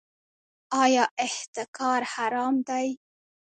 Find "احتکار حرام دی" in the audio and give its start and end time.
1.25-2.87